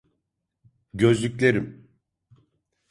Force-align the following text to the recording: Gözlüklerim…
Gözlüklerim… 0.93 1.87